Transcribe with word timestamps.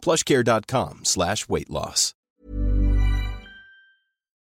plushcare.com 0.00 1.00
slash 1.04 1.48
weight 1.48 1.70
loss. 1.70 2.14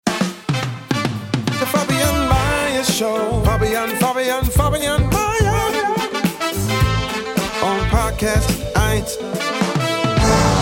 The 0.06 1.66
Fabian 1.66 2.28
Myers 2.28 2.94
Show. 2.96 3.42
Fabian, 3.44 3.90
Fabian, 3.96 4.44
Fabian 4.44 5.02
Myers. 5.10 6.70
On 7.62 7.78
Podcast 7.90 8.48
1. 9.54 9.59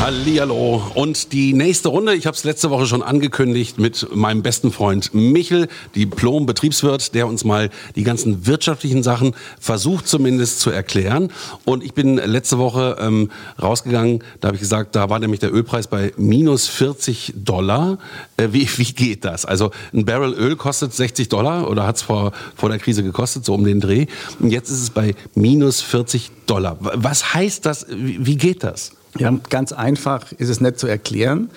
Hallihallo. 0.08 0.82
Und 0.94 1.34
die 1.34 1.52
nächste 1.52 1.90
Runde, 1.90 2.14
ich 2.14 2.26
habe 2.26 2.34
es 2.34 2.42
letzte 2.42 2.70
Woche 2.70 2.86
schon 2.86 3.02
angekündigt, 3.02 3.76
mit 3.76 4.08
meinem 4.16 4.40
besten 4.40 4.72
Freund 4.72 5.12
Michel, 5.12 5.68
Diplom-Betriebswirt, 5.96 7.12
der 7.14 7.26
uns 7.26 7.44
mal 7.44 7.68
die 7.94 8.04
ganzen 8.04 8.46
wirtschaftlichen 8.46 9.02
Sachen 9.02 9.34
versucht 9.60 10.08
zumindest 10.08 10.60
zu 10.60 10.70
erklären. 10.70 11.30
Und 11.66 11.84
ich 11.84 11.92
bin 11.92 12.16
letzte 12.16 12.56
Woche 12.56 12.96
ähm, 12.98 13.30
rausgegangen, 13.60 14.24
da 14.40 14.48
habe 14.48 14.56
ich 14.56 14.62
gesagt, 14.62 14.96
da 14.96 15.10
war 15.10 15.18
nämlich 15.18 15.40
der 15.40 15.52
Ölpreis 15.52 15.88
bei 15.88 16.14
minus 16.16 16.68
40 16.68 17.34
Dollar. 17.36 17.98
Äh, 18.38 18.48
wie, 18.52 18.66
wie 18.78 18.84
geht 18.94 19.26
das? 19.26 19.44
Also 19.44 19.72
ein 19.92 20.06
Barrel 20.06 20.32
Öl 20.32 20.56
kostet 20.56 20.94
60 20.94 21.28
Dollar 21.28 21.70
oder 21.70 21.86
hat 21.86 21.96
es 21.96 22.02
vor, 22.02 22.32
vor 22.56 22.70
der 22.70 22.78
Krise 22.78 23.02
gekostet, 23.02 23.44
so 23.44 23.52
um 23.52 23.62
den 23.62 23.78
Dreh. 23.78 24.06
Und 24.40 24.52
jetzt 24.52 24.70
ist 24.70 24.80
es 24.80 24.88
bei 24.88 25.14
minus 25.34 25.82
40 25.82 26.30
Dollar. 26.46 26.78
Was 26.80 27.34
heißt 27.34 27.66
das? 27.66 27.84
Wie, 27.90 28.24
wie 28.24 28.36
geht 28.38 28.64
das? 28.64 28.92
Ja, 29.18 29.38
ganz 29.48 29.72
einfach 29.72 30.32
ist 30.32 30.48
es 30.48 30.60
nicht 30.60 30.78
zu 30.78 30.86
erklären. 30.86 31.50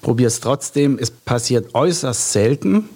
Probier 0.00 0.26
es 0.26 0.40
trotzdem. 0.40 0.98
Es 1.00 1.10
passiert 1.10 1.74
äußerst 1.74 2.32
selten. 2.32 2.88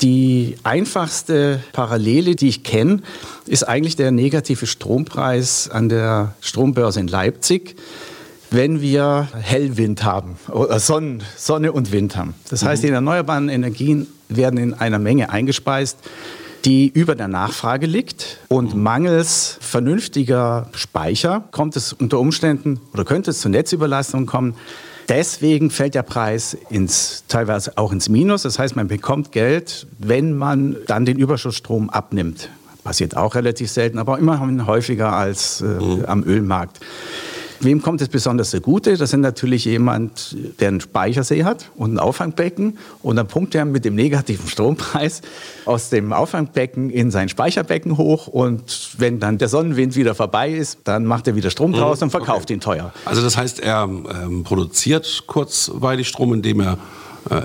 Die 0.00 0.56
einfachste 0.62 1.60
Parallele, 1.72 2.34
die 2.34 2.48
ich 2.48 2.62
kenne, 2.62 3.02
ist 3.46 3.64
eigentlich 3.64 3.96
der 3.96 4.10
negative 4.10 4.66
Strompreis 4.66 5.68
an 5.68 5.90
der 5.90 6.34
Strombörse 6.40 7.00
in 7.00 7.08
Leipzig, 7.08 7.76
wenn 8.50 8.80
wir 8.80 9.28
Hellwind 9.38 10.02
haben 10.02 10.36
oder 10.50 10.80
Sonne, 10.80 11.18
Sonne 11.36 11.72
und 11.72 11.92
Wind 11.92 12.16
haben. 12.16 12.34
Das 12.48 12.64
heißt, 12.64 12.82
die 12.82 12.88
erneuerbaren 12.88 13.50
Energien 13.50 14.06
werden 14.30 14.58
in 14.58 14.72
einer 14.72 14.98
Menge 14.98 15.30
eingespeist, 15.30 15.98
die 16.64 16.88
über 16.88 17.14
der 17.14 17.28
Nachfrage 17.28 17.86
liegt. 17.86 18.38
Und 18.48 18.74
mangels 18.74 19.58
vernünftiger 19.60 20.68
Speicher 20.72 21.44
kommt 21.50 21.76
es 21.76 21.92
unter 21.92 22.18
Umständen 22.18 22.80
oder 22.92 23.04
könnte 23.04 23.30
es 23.30 23.40
zu 23.40 23.48
Netzüberlastungen 23.48 24.26
kommen. 24.26 24.54
Deswegen 25.08 25.70
fällt 25.70 25.96
der 25.96 26.04
Preis 26.04 26.56
ins, 26.68 27.24
teilweise 27.26 27.76
auch 27.76 27.92
ins 27.92 28.08
Minus. 28.08 28.42
Das 28.42 28.58
heißt, 28.58 28.76
man 28.76 28.86
bekommt 28.86 29.32
Geld, 29.32 29.88
wenn 29.98 30.36
man 30.36 30.76
dann 30.86 31.04
den 31.04 31.18
Überschussstrom 31.18 31.90
abnimmt. 31.90 32.48
Passiert 32.84 33.16
auch 33.16 33.34
relativ 33.34 33.70
selten, 33.70 33.98
aber 33.98 34.18
immerhin 34.18 34.66
häufiger 34.66 35.12
als 35.12 35.62
äh, 35.62 36.04
am 36.06 36.22
Ölmarkt. 36.22 36.80
Wem 37.62 37.82
kommt 37.82 38.00
es 38.00 38.08
besonders 38.08 38.50
zugute? 38.50 38.96
Das 38.96 39.10
sind 39.10 39.20
natürlich 39.20 39.66
jemand, 39.66 40.34
der 40.60 40.68
einen 40.68 40.80
Speichersee 40.80 41.44
hat 41.44 41.70
und 41.76 41.94
ein 41.94 41.98
Auffangbecken 41.98 42.78
und 43.02 43.16
dann 43.16 43.26
pumpt 43.26 43.54
er 43.54 43.66
mit 43.66 43.84
dem 43.84 43.94
negativen 43.94 44.48
Strompreis 44.48 45.20
aus 45.66 45.90
dem 45.90 46.14
Auffangbecken 46.14 46.88
in 46.88 47.10
sein 47.10 47.28
Speicherbecken 47.28 47.98
hoch 47.98 48.28
und 48.28 48.92
wenn 48.96 49.20
dann 49.20 49.36
der 49.36 49.48
Sonnenwind 49.48 49.94
wieder 49.94 50.14
vorbei 50.14 50.50
ist, 50.50 50.78
dann 50.84 51.04
macht 51.04 51.26
er 51.26 51.36
wieder 51.36 51.50
Strom 51.50 51.72
draus 51.72 52.00
und 52.00 52.10
verkauft 52.10 52.44
okay. 52.44 52.54
ihn 52.54 52.60
teuer. 52.60 52.94
Also 53.04 53.20
das 53.20 53.36
heißt, 53.36 53.60
er 53.60 53.82
ähm, 53.82 54.42
produziert 54.42 55.24
kurzweilig 55.26 56.08
Strom, 56.08 56.32
indem 56.32 56.60
er 56.60 56.78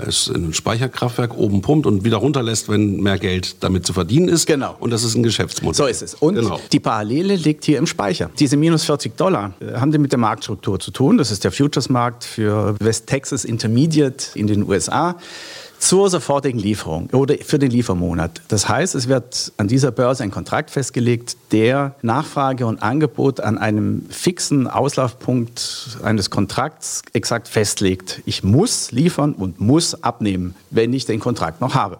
es 0.08 0.28
in 0.28 0.50
ein 0.50 0.54
Speicherkraftwerk 0.54 1.38
oben 1.38 1.62
pumpt 1.62 1.86
und 1.86 2.04
wieder 2.04 2.18
runterlässt, 2.18 2.70
wenn 2.70 3.02
mehr 3.02 3.18
Geld 3.20 3.58
damit 3.64 3.86
zu 3.86 3.94
verdienen 3.94 4.28
ist. 4.30 4.46
Genau. 4.46 4.76
Und 4.80 4.92
das 4.92 5.04
ist 5.04 5.16
ein 5.16 5.24
Geschäftsmodell. 5.24 5.76
So 5.76 5.86
ist 5.86 6.02
es. 6.02 6.14
Und 6.16 6.36
Genau. 6.36 6.60
die 6.72 6.80
Parallele 6.80 7.36
liegt 7.36 7.66
hier 7.66 7.78
im 7.78 7.88
Speicher. 7.88 8.30
Diese 8.40 8.58
minus 8.58 8.84
40 8.86 9.18
Dollar 9.18 9.54
äh, 9.60 9.74
haben 9.80 9.92
die 9.92 9.98
mit 9.98 10.12
der 10.12 10.20
Marktstruktur 10.20 10.80
zu 10.80 10.92
tun. 10.92 11.18
Das 11.18 11.32
ist 11.32 11.44
der 11.44 11.52
Futures-Markt 11.52 12.24
für 12.24 12.76
West 12.80 13.08
Texas 13.08 13.46
Intermediate 13.46 14.28
in 14.36 14.48
den 14.48 14.68
USA 14.68 15.16
zur 15.80 16.10
sofortigen 16.10 16.60
Lieferung 16.60 17.10
oder 17.12 17.36
für 17.42 17.60
den 17.60 17.72
Liefermonat. 17.72 18.42
Das 18.48 18.68
heißt, 18.68 18.96
es 18.96 19.08
wird 19.08 19.52
an 19.58 19.68
dieser 19.68 19.92
Börse 19.92 20.24
ein 20.24 20.32
Kontrakt 20.32 20.72
festgelegt, 20.72 21.38
der 21.52 21.96
Nachfrage 22.02 22.66
und 22.66 22.82
Angebot 22.82 23.40
an 23.40 23.58
einem 23.58 24.06
fixen 24.10 24.68
Auslaufpunkt 24.68 25.98
eines 26.04 26.30
Kontrakts 26.30 27.04
exakt 27.14 27.48
festlegt. 27.48 28.22
Ich 28.26 28.44
muss 28.44 28.92
liefern 28.92 29.34
und 29.34 29.60
muss 29.60 30.04
abnehmen, 30.04 30.56
wenn 30.72 30.94
ich 30.94 31.06
den 31.06 31.20
Kontrakt 31.20 31.62
noch 31.62 31.76
habe. 31.76 32.00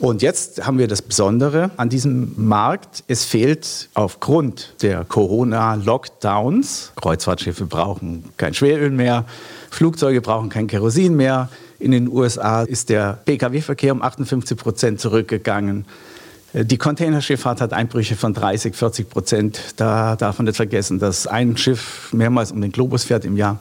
Und 0.00 0.22
jetzt 0.22 0.66
haben 0.66 0.78
wir 0.78 0.88
das 0.88 1.02
Besondere 1.02 1.70
an 1.76 1.88
diesem 1.88 2.32
Markt. 2.36 3.04
Es 3.06 3.24
fehlt 3.24 3.88
aufgrund 3.94 4.74
der 4.82 5.04
Corona-Lockdowns, 5.04 6.92
Kreuzfahrtschiffe 6.96 7.66
brauchen 7.66 8.24
kein 8.36 8.54
Schweröl 8.54 8.90
mehr, 8.90 9.24
Flugzeuge 9.70 10.20
brauchen 10.20 10.48
kein 10.48 10.66
Kerosin 10.66 11.16
mehr. 11.16 11.48
In 11.78 11.90
den 11.90 12.08
USA 12.08 12.62
ist 12.62 12.88
der 12.88 13.18
Pkw-Verkehr 13.24 13.92
um 13.92 14.02
58 14.02 14.56
Prozent 14.56 15.00
zurückgegangen. 15.00 15.84
Die 16.52 16.78
Containerschifffahrt 16.78 17.60
hat 17.60 17.72
Einbrüche 17.72 18.14
von 18.14 18.32
30, 18.32 18.76
40 18.76 19.10
Prozent. 19.10 19.60
Da 19.76 20.14
darf 20.14 20.38
man 20.38 20.46
nicht 20.46 20.56
vergessen, 20.56 21.00
dass 21.00 21.26
ein 21.26 21.56
Schiff 21.56 22.12
mehrmals 22.12 22.52
um 22.52 22.60
den 22.60 22.70
Globus 22.70 23.04
fährt 23.04 23.24
im 23.24 23.36
Jahr. 23.36 23.58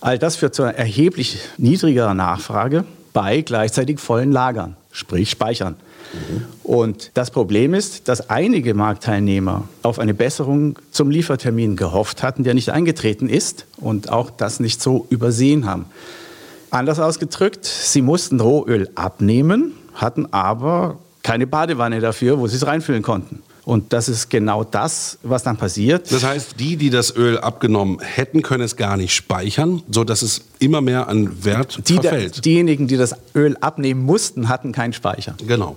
All 0.00 0.18
das 0.18 0.34
führt 0.34 0.54
zu 0.54 0.64
einer 0.64 0.74
erheblich 0.74 1.38
niedrigerer 1.58 2.14
Nachfrage 2.14 2.84
bei 3.12 3.42
gleichzeitig 3.42 4.00
vollen 4.00 4.32
Lagern, 4.32 4.76
sprich 4.90 5.30
Speichern. 5.30 5.76
Und 6.62 7.12
das 7.14 7.30
Problem 7.30 7.74
ist, 7.74 8.08
dass 8.08 8.28
einige 8.28 8.74
Marktteilnehmer 8.74 9.68
auf 9.82 9.98
eine 9.98 10.12
Besserung 10.12 10.78
zum 10.90 11.10
Liefertermin 11.10 11.76
gehofft 11.76 12.22
hatten, 12.22 12.42
der 12.44 12.54
nicht 12.54 12.70
eingetreten 12.70 13.28
ist 13.28 13.66
und 13.76 14.10
auch 14.10 14.30
das 14.30 14.60
nicht 14.60 14.82
so 14.82 15.06
übersehen 15.10 15.64
haben. 15.64 15.86
Anders 16.72 16.98
ausgedrückt, 16.98 17.66
sie 17.66 18.00
mussten 18.00 18.40
Rohöl 18.40 18.88
abnehmen, 18.94 19.74
hatten 19.92 20.32
aber 20.32 20.98
keine 21.22 21.46
Badewanne 21.46 22.00
dafür, 22.00 22.38
wo 22.38 22.46
sie 22.46 22.56
es 22.56 22.66
reinfüllen 22.66 23.02
konnten. 23.02 23.42
Und 23.64 23.92
das 23.92 24.08
ist 24.08 24.28
genau 24.28 24.64
das, 24.64 25.18
was 25.22 25.44
dann 25.44 25.56
passiert. 25.56 26.10
Das 26.10 26.24
heißt, 26.24 26.58
die, 26.58 26.76
die 26.76 26.90
das 26.90 27.14
Öl 27.14 27.38
abgenommen 27.38 28.00
hätten, 28.00 28.42
können 28.42 28.64
es 28.64 28.76
gar 28.76 28.96
nicht 28.96 29.14
speichern, 29.14 29.82
sodass 29.88 30.22
es 30.22 30.42
immer 30.58 30.80
mehr 30.80 31.08
an 31.08 31.44
Wert 31.44 31.88
Die, 31.88 31.94
verfällt. 31.94 32.44
diejenigen, 32.44 32.88
die 32.88 32.96
das 32.96 33.14
Öl 33.36 33.56
abnehmen 33.60 34.02
mussten, 34.04 34.48
hatten 34.48 34.72
keinen 34.72 34.92
Speicher. 34.92 35.36
Genau. 35.46 35.76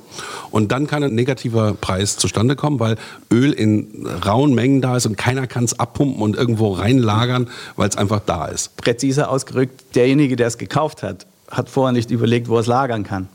Und 0.50 0.72
dann 0.72 0.88
kann 0.88 1.04
ein 1.04 1.14
negativer 1.14 1.76
Preis 1.76 2.18
zustande 2.18 2.56
kommen, 2.56 2.80
weil 2.80 2.96
Öl 3.32 3.52
in 3.52 4.08
rauen 4.26 4.56
Mengen 4.56 4.82
da 4.82 4.98
ist 4.98 5.06
und 5.06 5.16
keiner 5.16 5.46
kann 5.46 5.64
es 5.66 5.80
abpumpen 5.80 6.22
und 6.24 6.36
irgendwo 6.36 6.72
reinlagern, 6.74 7.50
weil 7.76 7.88
es 7.90 7.98
einfach 7.98 8.22
da 8.26 8.48
ist. 8.48 8.76
Präziser 8.78 9.30
ausgerückt, 9.30 9.96
derjenige, 9.96 10.36
der 10.36 10.48
es 10.48 10.58
gekauft 10.58 11.04
hat, 11.04 11.28
hat 11.56 11.70
vorher 11.70 11.94
nicht 11.94 12.12
überlegt, 12.12 12.50
wo 12.50 12.56
er 12.56 12.62
es 12.62 12.68
lagern 12.68 13.04
kann. 13.04 13.28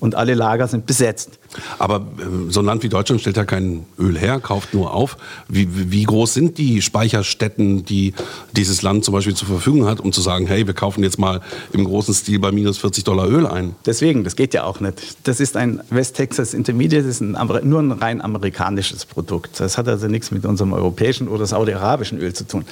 Und 0.00 0.14
alle 0.14 0.34
Lager 0.34 0.66
sind 0.68 0.86
besetzt. 0.86 1.38
Aber 1.78 1.96
äh, 1.96 2.50
so 2.50 2.60
ein 2.60 2.66
Land 2.66 2.82
wie 2.82 2.88
Deutschland 2.88 3.20
stellt 3.20 3.36
ja 3.36 3.44
kein 3.44 3.84
Öl 3.98 4.18
her, 4.18 4.40
kauft 4.40 4.72
nur 4.74 4.94
auf. 4.94 5.16
Wie, 5.48 5.90
wie 5.90 6.04
groß 6.04 6.32
sind 6.34 6.58
die 6.58 6.80
Speicherstätten, 6.82 7.84
die 7.84 8.14
dieses 8.52 8.82
Land 8.82 9.04
zum 9.04 9.14
Beispiel 9.14 9.34
zur 9.34 9.48
Verfügung 9.48 9.86
hat, 9.86 10.00
um 10.00 10.12
zu 10.12 10.20
sagen, 10.20 10.46
hey, 10.46 10.66
wir 10.66 10.74
kaufen 10.74 11.02
jetzt 11.02 11.18
mal 11.18 11.40
im 11.72 11.84
großen 11.84 12.14
Stil 12.14 12.38
bei 12.38 12.52
minus 12.52 12.78
40 12.78 13.04
Dollar 13.04 13.28
Öl 13.28 13.46
ein? 13.46 13.74
Deswegen, 13.84 14.24
das 14.24 14.36
geht 14.36 14.54
ja 14.54 14.64
auch 14.64 14.80
nicht. 14.80 15.16
Das 15.24 15.40
ist 15.40 15.56
ein 15.56 15.80
West 15.90 16.16
Texas 16.16 16.54
Intermediate, 16.54 17.02
das 17.06 17.20
ist 17.20 17.22
ein, 17.22 17.36
nur 17.64 17.80
ein 17.80 17.92
rein 17.92 18.20
amerikanisches 18.20 19.04
Produkt. 19.04 19.58
Das 19.58 19.76
hat 19.76 19.88
also 19.88 20.06
nichts 20.06 20.30
mit 20.30 20.44
unserem 20.44 20.72
europäischen 20.72 21.28
oder 21.28 21.46
saudi-arabischen 21.46 22.18
Öl 22.18 22.32
zu 22.32 22.46
tun. 22.46 22.64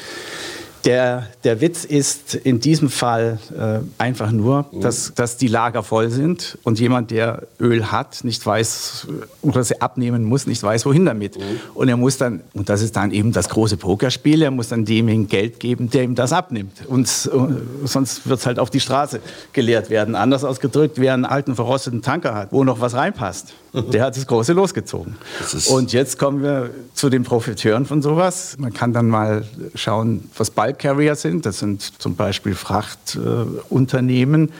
Der, 0.84 1.26
der 1.42 1.60
Witz 1.60 1.84
ist 1.84 2.34
in 2.36 2.60
diesem 2.60 2.88
Fall 2.88 3.38
äh, 3.58 3.80
einfach 4.00 4.30
nur, 4.30 4.66
dass, 4.72 5.12
dass 5.14 5.36
die 5.36 5.48
Lager 5.48 5.82
voll 5.82 6.08
sind 6.08 6.56
und 6.62 6.78
jemand, 6.78 7.10
der 7.10 7.42
Öl 7.60 7.90
hat, 7.90 8.22
nicht 8.22 8.46
weiß 8.46 9.08
oder 9.42 9.64
sie 9.64 9.80
abnehmen 9.80 10.22
muss, 10.22 10.46
nicht 10.46 10.62
weiß, 10.62 10.86
wohin 10.86 11.04
damit. 11.04 11.36
Und 11.74 11.88
er 11.88 11.96
muss 11.96 12.16
dann, 12.16 12.42
und 12.54 12.68
das 12.68 12.80
ist 12.82 12.94
dann 12.94 13.10
eben 13.10 13.32
das 13.32 13.48
große 13.48 13.76
Pokerspiel, 13.76 14.40
er 14.42 14.52
muss 14.52 14.68
dann 14.68 14.84
demjenigen 14.84 15.26
Geld 15.26 15.58
geben, 15.58 15.90
der 15.90 16.04
ihm 16.04 16.14
das 16.14 16.32
abnimmt. 16.32 16.86
Und 16.86 17.06
äh, 17.08 17.86
sonst 17.86 18.28
wird 18.28 18.38
es 18.38 18.46
halt 18.46 18.60
auf 18.60 18.70
die 18.70 18.80
Straße 18.80 19.18
geleert 19.52 19.90
werden. 19.90 20.14
Anders 20.14 20.44
ausgedrückt, 20.44 20.98
wer 21.00 21.12
einen 21.12 21.24
alten 21.24 21.56
verrosteten 21.56 22.02
Tanker 22.02 22.34
hat, 22.34 22.52
wo 22.52 22.62
noch 22.62 22.80
was 22.80 22.94
reinpasst, 22.94 23.52
der 23.92 24.04
hat 24.04 24.16
das 24.16 24.26
große 24.28 24.52
losgezogen. 24.52 25.16
ist- 25.52 25.66
Und 25.68 25.92
jetzt 25.92 26.18
kommen 26.20 26.40
wir 26.42 26.70
zu 26.94 27.10
den 27.10 27.24
Profiteuren 27.24 27.84
von 27.84 28.00
sowas. 28.00 28.54
Man 28.58 28.72
kann 28.72 28.92
dann 28.92 29.08
mal 29.08 29.44
schauen, 29.74 30.30
was 30.36 30.50
Bayern 30.50 30.67
Bulk 30.68 30.78
Carrier 30.78 31.14
sind. 31.16 31.46
Das 31.46 31.60
sind 31.60 31.82
zum 31.98 32.14
Beispiel 32.14 32.54
Frachtunternehmen, 32.54 34.52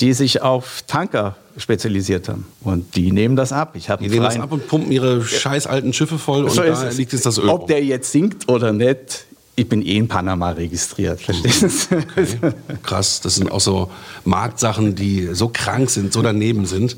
die 0.00 0.12
sich 0.12 0.42
auf 0.42 0.82
Tanker 0.86 1.36
spezialisiert 1.56 2.28
haben. 2.28 2.46
Und 2.62 2.94
die 2.94 3.10
nehmen 3.10 3.36
das 3.36 3.52
ab. 3.52 3.72
Ich 3.74 3.86
die 3.86 4.08
nehmen 4.08 4.22
das 4.22 4.38
ab 4.38 4.52
und 4.52 4.68
pumpen 4.68 4.92
ihre 4.92 5.24
scheiß 5.24 5.66
alten 5.66 5.92
Schiffe 5.92 6.18
voll 6.18 6.44
und 6.44 6.56
da 6.56 6.90
liegt 6.90 7.12
es 7.12 7.22
das 7.22 7.38
Öl. 7.38 7.48
Ob 7.48 7.66
der 7.66 7.82
jetzt 7.82 8.12
sinkt 8.12 8.48
oder 8.48 8.72
nicht, 8.72 9.24
ich 9.56 9.68
bin 9.68 9.82
eh 9.82 9.96
in 9.96 10.08
Panama 10.08 10.50
registriert, 10.50 11.20
verstehst 11.20 11.90
du? 11.90 11.96
Okay. 11.96 12.54
Krass, 12.82 13.20
das 13.20 13.34
sind 13.34 13.50
auch 13.50 13.60
so 13.60 13.90
Marktsachen, 14.24 14.94
die 14.94 15.30
so 15.32 15.50
krank 15.52 15.90
sind, 15.90 16.12
so 16.12 16.22
daneben 16.22 16.64
sind, 16.66 16.96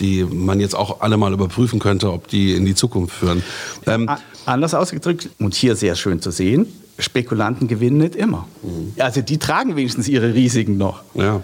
die 0.00 0.24
man 0.24 0.60
jetzt 0.60 0.74
auch 0.74 1.00
alle 1.00 1.16
mal 1.16 1.32
überprüfen 1.32 1.78
könnte, 1.78 2.12
ob 2.12 2.28
die 2.28 2.54
in 2.54 2.66
die 2.66 2.74
Zukunft 2.74 3.14
führen. 3.14 3.42
Ähm, 3.86 4.10
Anders 4.44 4.74
ausgedrückt, 4.74 5.30
und 5.38 5.54
hier 5.54 5.76
sehr 5.76 5.94
schön 5.94 6.20
zu 6.20 6.32
sehen, 6.32 6.66
Spekulanten 7.02 7.68
gewinnen 7.68 7.98
nicht 7.98 8.14
immer. 8.14 8.46
Mhm. 8.62 8.92
Also 8.98 9.20
die 9.20 9.38
tragen 9.38 9.76
wenigstens 9.76 10.08
ihre 10.08 10.34
Risiken 10.34 10.78
noch. 10.78 11.02
Ja. 11.14 11.42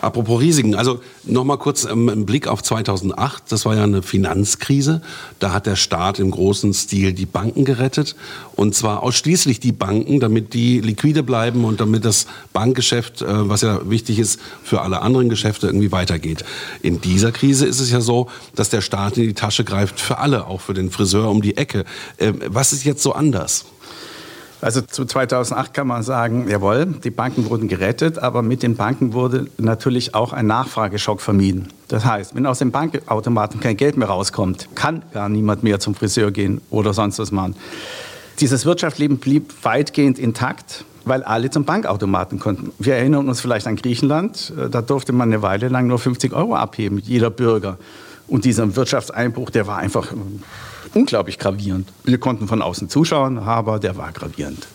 Apropos 0.00 0.40
Risiken, 0.40 0.74
also 0.74 1.00
nochmal 1.24 1.58
kurz 1.58 1.84
ähm, 1.84 2.08
ein 2.08 2.26
Blick 2.26 2.46
auf 2.46 2.62
2008. 2.62 3.44
Das 3.50 3.64
war 3.64 3.76
ja 3.76 3.84
eine 3.84 4.02
Finanzkrise. 4.02 5.02
Da 5.38 5.52
hat 5.52 5.66
der 5.66 5.76
Staat 5.76 6.18
im 6.18 6.30
großen 6.30 6.72
Stil 6.74 7.12
die 7.12 7.26
Banken 7.26 7.64
gerettet. 7.64 8.16
Und 8.54 8.74
zwar 8.74 9.02
ausschließlich 9.02 9.60
die 9.60 9.72
Banken, 9.72 10.20
damit 10.20 10.54
die 10.54 10.80
liquide 10.80 11.22
bleiben 11.22 11.64
und 11.64 11.80
damit 11.80 12.04
das 12.04 12.26
Bankgeschäft, 12.52 13.22
äh, 13.22 13.48
was 13.48 13.62
ja 13.62 13.88
wichtig 13.88 14.18
ist, 14.18 14.40
für 14.62 14.82
alle 14.82 15.02
anderen 15.02 15.28
Geschäfte 15.28 15.66
irgendwie 15.66 15.92
weitergeht. 15.92 16.44
In 16.82 17.00
dieser 17.00 17.32
Krise 17.32 17.66
ist 17.66 17.80
es 17.80 17.90
ja 17.90 18.00
so, 18.00 18.28
dass 18.54 18.70
der 18.70 18.80
Staat 18.80 19.16
in 19.16 19.24
die 19.24 19.34
Tasche 19.34 19.64
greift 19.64 20.00
für 20.00 20.18
alle, 20.18 20.46
auch 20.46 20.60
für 20.60 20.74
den 20.74 20.90
Friseur 20.90 21.30
um 21.30 21.42
die 21.42 21.56
Ecke. 21.56 21.84
Ähm, 22.18 22.40
was 22.46 22.72
ist 22.72 22.84
jetzt 22.84 23.02
so 23.02 23.12
anders? 23.12 23.64
Also 24.60 24.80
zu 24.80 25.04
2008 25.04 25.72
kann 25.72 25.86
man 25.86 26.02
sagen, 26.02 26.48
jawohl, 26.48 26.86
die 26.86 27.10
Banken 27.10 27.48
wurden 27.48 27.68
gerettet, 27.68 28.18
aber 28.18 28.42
mit 28.42 28.64
den 28.64 28.74
Banken 28.74 29.12
wurde 29.12 29.46
natürlich 29.56 30.14
auch 30.16 30.32
ein 30.32 30.48
Nachfrageschock 30.48 31.20
vermieden. 31.20 31.68
Das 31.86 32.04
heißt, 32.04 32.34
wenn 32.34 32.44
aus 32.44 32.58
dem 32.58 32.72
Bankautomaten 32.72 33.60
kein 33.60 33.76
Geld 33.76 33.96
mehr 33.96 34.08
rauskommt, 34.08 34.68
kann 34.74 35.02
gar 35.12 35.28
niemand 35.28 35.62
mehr 35.62 35.78
zum 35.78 35.94
Friseur 35.94 36.32
gehen 36.32 36.60
oder 36.70 36.92
sonst 36.92 37.20
was 37.20 37.30
machen. 37.30 37.54
Dieses 38.40 38.66
Wirtschaftsleben 38.66 39.18
blieb 39.18 39.54
weitgehend 39.62 40.18
intakt, 40.18 40.84
weil 41.04 41.22
alle 41.22 41.50
zum 41.50 41.64
Bankautomaten 41.64 42.40
konnten. 42.40 42.72
Wir 42.78 42.96
erinnern 42.96 43.28
uns 43.28 43.40
vielleicht 43.40 43.68
an 43.68 43.76
Griechenland, 43.76 44.52
da 44.70 44.82
durfte 44.82 45.12
man 45.12 45.28
eine 45.28 45.40
Weile 45.40 45.68
lang 45.68 45.86
nur 45.86 46.00
50 46.00 46.32
Euro 46.32 46.56
abheben, 46.56 46.98
jeder 46.98 47.30
Bürger. 47.30 47.78
Und 48.26 48.44
dieser 48.44 48.76
Wirtschaftseinbruch, 48.76 49.50
der 49.50 49.66
war 49.68 49.78
einfach 49.78 50.12
unglaublich 50.94 51.38
gravierend. 51.38 51.88
Wir 52.04 52.18
konnten 52.18 52.48
von 52.48 52.62
außen 52.62 52.88
zuschauen, 52.88 53.38
aber 53.38 53.78
der 53.78 53.96
war 53.96 54.12
gravierend. 54.12 54.66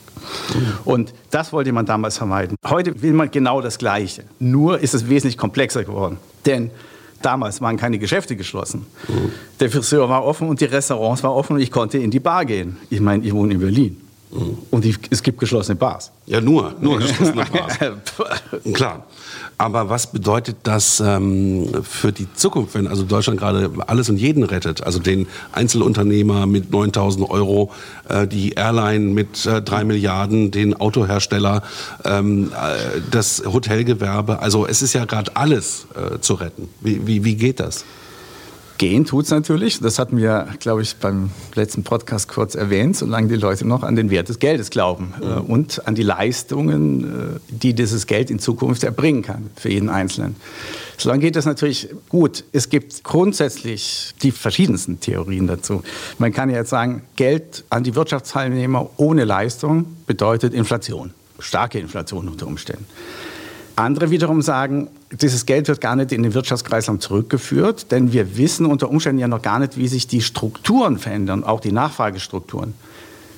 Und 0.86 1.14
das 1.32 1.52
wollte 1.52 1.72
man 1.72 1.86
damals 1.86 2.18
vermeiden. 2.18 2.56
Heute 2.66 3.02
will 3.02 3.14
man 3.14 3.30
genau 3.32 3.62
das 3.62 3.78
Gleiche. 3.78 4.24
Nur 4.40 4.80
ist 4.80 4.94
es 4.94 5.10
wesentlich 5.10 5.38
komplexer 5.38 5.84
geworden. 5.84 6.18
Denn 6.46 6.72
damals 7.22 7.62
waren 7.62 7.78
keine 7.78 8.00
Geschäfte 8.00 8.36
geschlossen. 8.36 8.86
Der 9.60 9.70
Friseur 9.70 10.10
war 10.10 10.24
offen 10.24 10.48
und 10.48 10.62
die 10.62 10.66
Restaurants 10.66 11.24
waren 11.24 11.32
offen 11.32 11.56
und 11.56 11.62
ich 11.62 11.72
konnte 11.72 11.98
in 11.98 12.12
die 12.12 12.20
Bar 12.20 12.46
gehen. 12.46 12.78
Ich 12.90 13.02
meine, 13.02 13.26
ich 13.26 13.34
wohne 13.34 13.54
in 13.54 13.60
Berlin. 13.60 14.03
Und 14.72 14.84
die, 14.84 14.96
es 15.12 15.22
gibt 15.22 15.40
geschlossene 15.40 15.76
Bars. 15.76 16.12
Ja, 16.26 16.42
nur, 16.42 16.74
nur 16.80 17.00
geschlossene 17.00 17.46
Bars. 17.52 17.78
Klar. 18.74 19.06
Aber 19.60 19.90
was 19.90 20.12
bedeutet 20.12 20.58
das 20.64 21.00
ähm, 21.00 21.70
für 21.84 22.12
die 22.12 22.28
Zukunft, 22.34 22.74
wenn 22.74 22.88
also 22.88 23.04
Deutschland 23.04 23.40
gerade 23.40 23.70
alles 23.86 24.10
und 24.10 24.18
jeden 24.18 24.44
rettet? 24.44 24.84
Also 24.84 25.00
den 25.00 25.28
Einzelunternehmer 25.52 26.48
mit 26.48 26.72
9000 26.72 27.30
Euro, 27.30 27.72
äh, 28.10 28.26
die 28.26 28.54
Airline 28.54 29.14
mit 29.14 29.46
äh, 29.46 29.62
3 29.62 29.84
Milliarden, 29.84 30.50
den 30.50 30.74
Autohersteller, 30.74 31.62
ähm, 32.04 32.52
äh, 32.52 33.02
das 33.12 33.44
Hotelgewerbe. 33.46 34.40
Also 34.40 34.66
es 34.66 34.82
ist 34.82 34.94
ja 34.94 35.06
gerade 35.06 35.36
alles 35.36 35.86
äh, 35.96 36.20
zu 36.20 36.34
retten. 36.34 36.70
Wie, 36.82 37.06
wie, 37.06 37.24
wie 37.24 37.36
geht 37.36 37.60
das? 37.60 37.86
Gehen 38.78 39.06
tut 39.06 39.26
es 39.26 39.32
natürlich. 39.32 39.80
Das 39.80 40.00
hatten 40.00 40.18
wir, 40.18 40.48
glaube 40.60 40.82
ich, 40.82 40.96
beim 40.96 41.30
letzten 41.54 41.84
Podcast 41.84 42.28
kurz 42.28 42.56
erwähnt, 42.56 42.98
solange 42.98 43.28
die 43.28 43.36
Leute 43.36 43.68
noch 43.68 43.84
an 43.84 43.96
den 43.96 44.10
Wert 44.10 44.30
des 44.30 44.40
Geldes 44.40 44.72
glauben 44.72 45.14
äh, 45.22 45.26
mhm. 45.26 45.42
und 45.42 45.88
an 45.88 45.96
die 45.96 46.04
Leistungen, 46.04 47.04
äh, 47.04 47.40
die 47.50 47.74
dieses 47.74 48.08
Geld 48.08 48.32
in 48.32 48.40
Zukunft 48.40 48.84
erbringen 48.84 49.22
kann 49.22 49.52
für 49.56 49.70
jeden 49.70 49.90
Einzelnen. 49.90 50.36
Solange 50.98 51.22
geht 51.22 51.36
das 51.36 51.46
natürlich 51.46 51.90
gut. 52.10 52.44
Es 52.52 52.70
gibt 52.70 53.04
grundsätzlich 53.04 54.14
die 54.22 54.32
verschiedensten 54.32 55.00
Theorien 55.00 55.48
dazu. 55.48 55.84
Man 56.18 56.34
kann 56.34 56.50
ja 56.50 56.58
jetzt 56.58 56.70
sagen, 56.70 57.04
Geld 57.16 57.64
an 57.70 57.84
die 57.84 57.96
Wirtschaftsteilnehmer 57.96 58.90
ohne 58.98 59.24
Leistung 59.24 59.86
bedeutet 60.08 60.54
Inflation, 60.54 61.14
starke 61.40 61.80
Inflation 61.80 62.28
unter 62.28 62.48
Umständen. 62.48 62.86
Andere 63.76 64.12
wiederum 64.12 64.42
sagen, 64.42 64.90
dieses 65.12 65.46
Geld 65.46 65.68
wird 65.68 65.82
gar 65.82 65.96
nicht 65.96 66.12
in 66.12 66.22
den 66.22 66.34
Wirtschaftskreislauf 66.34 67.00
zurückgeführt, 67.00 67.92
denn 67.92 68.14
wir 68.14 68.38
wissen 68.38 68.66
unter 68.66 68.90
Umständen 68.90 69.20
ja 69.20 69.28
noch 69.28 69.42
gar 69.42 69.60
nicht, 69.60 69.78
wie 69.78 69.88
sich 69.88 70.08
die 70.08 70.22
Strukturen 70.22 71.00
verändern, 71.00 71.44
auch 71.44 71.60
die 71.60 71.72
Nachfragestrukturen. 71.72 72.74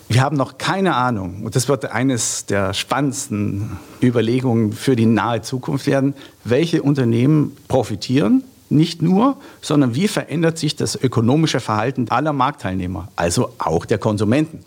Wir 0.07 0.21
haben 0.21 0.37
noch 0.37 0.57
keine 0.57 0.95
Ahnung, 0.95 1.43
und 1.43 1.55
das 1.55 1.67
wird 1.67 1.91
eines 1.91 2.45
der 2.45 2.73
spannendsten 2.73 3.77
Überlegungen 4.03 4.73
für 4.73 4.95
die 4.95 5.05
nahe 5.05 5.41
Zukunft 5.41 5.87
werden, 5.87 6.13
welche 6.43 6.83
Unternehmen 6.83 7.55
profitieren, 7.67 8.43
nicht 8.69 9.01
nur, 9.01 9.37
sondern 9.61 9.95
wie 9.95 10.07
verändert 10.07 10.57
sich 10.57 10.75
das 10.75 10.95
ökonomische 10.95 11.59
Verhalten 11.59 12.07
aller 12.09 12.33
Marktteilnehmer, 12.33 13.07
also 13.15 13.51
auch 13.57 13.85
der 13.85 13.99
Konsumenten. 13.99 14.59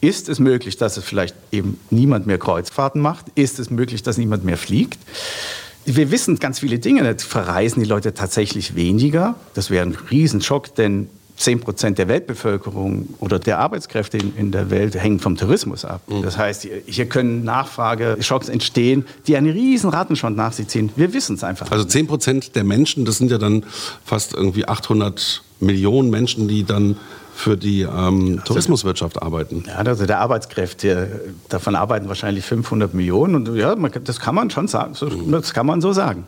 Ist 0.00 0.28
es 0.28 0.38
möglich, 0.38 0.76
dass 0.76 0.96
es 0.96 1.04
vielleicht 1.04 1.34
eben 1.52 1.78
niemand 1.90 2.26
mehr 2.26 2.38
Kreuzfahrten 2.38 3.00
macht? 3.00 3.26
Ist 3.34 3.58
es 3.58 3.70
möglich, 3.70 4.02
dass 4.02 4.18
niemand 4.18 4.44
mehr 4.44 4.58
fliegt? 4.58 4.98
Wir 5.84 6.10
wissen 6.10 6.38
ganz 6.38 6.58
viele 6.58 6.78
Dinge 6.78 7.02
nicht. 7.02 7.22
Verreisen 7.22 7.82
die 7.82 7.88
Leute 7.88 8.12
tatsächlich 8.12 8.74
weniger? 8.74 9.36
Das 9.54 9.70
wäre 9.70 9.86
ein 9.86 9.96
Riesenschock, 10.10 10.74
denn 10.74 11.08
10 11.36 11.60
Prozent 11.60 11.98
der 11.98 12.08
Weltbevölkerung 12.08 13.08
oder 13.20 13.38
der 13.38 13.58
Arbeitskräfte 13.58 14.18
in, 14.18 14.52
der 14.52 14.70
Welt 14.70 14.94
hängen 14.94 15.20
vom 15.20 15.36
Tourismus 15.36 15.84
ab. 15.84 16.00
Mhm. 16.08 16.22
Das 16.22 16.38
heißt, 16.38 16.66
hier 16.86 17.06
können 17.06 17.44
Nachfrageschocks 17.44 18.48
entstehen, 18.48 19.06
die 19.26 19.36
einen 19.36 19.50
riesen 19.50 19.90
Rattenschwanz 19.90 20.36
nach 20.36 20.52
sich 20.52 20.68
ziehen. 20.68 20.90
Wir 20.96 21.12
wissen 21.12 21.36
es 21.36 21.44
einfach. 21.44 21.70
Also 21.70 21.84
10 21.84 22.06
Prozent 22.06 22.56
der 22.56 22.64
Menschen, 22.64 23.04
das 23.04 23.18
sind 23.18 23.30
ja 23.30 23.38
dann 23.38 23.64
fast 24.04 24.34
irgendwie 24.34 24.66
800 24.66 25.42
Millionen 25.60 26.10
Menschen, 26.10 26.48
die 26.48 26.64
dann 26.64 26.96
für 27.36 27.56
die 27.58 27.82
ähm, 27.82 28.40
Tourismuswirtschaft 28.44 29.20
arbeiten. 29.20 29.64
Ja, 29.66 29.74
also 29.74 30.06
der 30.06 30.20
Arbeitskräfte, 30.20 31.34
davon 31.50 31.76
arbeiten 31.76 32.08
wahrscheinlich 32.08 32.46
500 32.46 32.94
Millionen. 32.94 33.34
Und 33.34 33.56
ja, 33.56 33.74
das 33.74 34.20
kann 34.20 34.34
man 34.34 34.48
schon 34.48 34.68
sagen, 34.68 34.94
das 35.30 35.52
kann 35.52 35.66
man 35.66 35.82
so 35.82 35.92
sagen. 35.92 36.24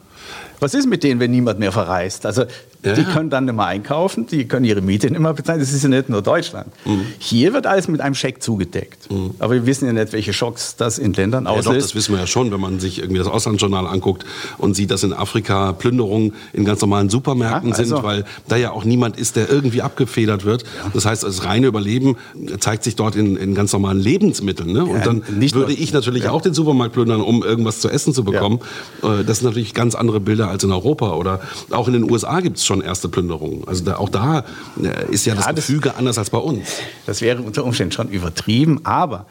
Was 0.61 0.75
ist 0.75 0.87
mit 0.87 1.05
denen, 1.05 1.21
wenn 1.21 1.31
niemand 1.31 1.59
mehr 1.59 1.73
verreist? 1.73 2.27
Also 2.27 2.45
ja. 2.85 2.93
die 2.95 3.05
können 3.05 3.31
dann 3.31 3.45
nicht 3.45 3.55
mehr 3.55 3.67
einkaufen, 3.67 4.27
die 4.27 4.47
können 4.47 4.65
ihre 4.65 4.81
Miete 4.81 5.09
nicht 5.09 5.21
mehr 5.21 5.33
bezahlen. 5.33 5.61
Das 5.61 5.73
ist 5.73 5.83
ja 5.83 5.89
nicht 5.89 6.09
nur 6.09 6.23
Deutschland. 6.23 6.69
Mhm. 6.85 7.07
Hier 7.19 7.53
wird 7.53 7.67
alles 7.67 7.89
mit 7.89 8.01
einem 8.01 8.15
Scheck 8.15 8.43
zugedeckt. 8.43 9.11
Mhm. 9.11 9.35
Aber 9.39 9.55
wir 9.55 9.67
wissen 9.67 9.87
ja 9.87 9.93
nicht, 9.93 10.13
welche 10.13 10.33
Schocks 10.33 10.77
das 10.77 10.99
in 10.99 11.13
Ländern 11.13 11.47
auslöst. 11.47 11.67
Ja, 11.67 11.73
doch, 11.75 11.81
das 11.81 11.95
wissen 11.95 12.15
wir 12.15 12.21
ja 12.21 12.27
schon, 12.27 12.51
wenn 12.51 12.61
man 12.61 12.81
sich 12.81 12.99
irgendwie 12.99 13.19
das 13.19 13.29
Auslandsjournal 13.29 13.87
anguckt 13.87 14.25
und 14.59 14.75
sieht, 14.75 14.91
dass 14.91 15.05
in 15.05 15.13
Afrika 15.13 15.73
Plünderungen 15.73 16.35
in 16.53 16.65
ganz 16.65 16.81
normalen 16.81 17.09
Supermärkten 17.09 17.71
ja, 17.71 17.77
also. 17.77 17.97
sind, 17.97 18.05
weil 18.05 18.25
da 18.49 18.57
ja 18.57 18.73
auch 18.73 18.85
niemand 18.85 19.17
ist, 19.17 19.37
der 19.37 19.49
irgendwie 19.49 19.83
abgefedert 19.83 20.45
wird. 20.45 20.63
Ja. 20.63 20.91
Das 20.99 21.07
heißt, 21.07 21.23
das 21.23 21.45
reine 21.45 21.69
Überleben 21.69 22.17
zeigt 22.59 22.83
sich 22.83 22.97
dort 22.97 23.15
in, 23.15 23.37
in 23.37 23.55
ganz 23.55 23.73
normalen 23.73 24.01
Lebensmitteln. 24.01 24.73
Ne? 24.73 24.85
Und 24.85 25.07
dann 25.07 25.23
würde 25.29 25.73
ich 25.73 25.93
natürlich 25.93 26.29
auch 26.29 26.43
den 26.43 26.55
Supermarkt 26.55 26.93
plündern, 26.93 27.21
um 27.21 27.45
irgendwas 27.45 27.79
zu 27.79 27.89
essen 27.89 28.13
zu 28.13 28.25
bekommen. 28.25 28.59
Äh, 29.05 29.23
das 29.23 29.39
sind 29.39 29.47
natürlich 29.47 29.75
ganz 29.75 29.95
andere 29.95 30.19
Bilder 30.19 30.49
als 30.49 30.65
in 30.65 30.73
Europa. 30.73 31.13
Oder 31.15 31.41
auch 31.71 31.87
in 31.87 31.93
den 31.93 32.11
USA 32.11 32.41
gibt 32.41 32.57
es 32.57 32.67
schon 32.67 32.81
erste 32.81 33.09
Plünderungen. 33.09 33.63
Also 33.69 33.85
da, 33.85 33.99
auch 33.99 34.09
da 34.09 34.41
äh, 34.83 35.13
ist 35.13 35.25
ja, 35.25 35.35
ja 35.35 35.41
das 35.41 35.55
Gefüge 35.55 35.91
das, 35.91 35.99
anders 35.99 36.19
als 36.19 36.31
bei 36.31 36.39
uns. 36.39 36.67
Das 37.07 37.21
wäre 37.21 37.43
unter 37.43 37.65
Umständen 37.65 37.93
schon 37.93 38.09
übertrieben, 38.09 38.81
aber 38.83 39.27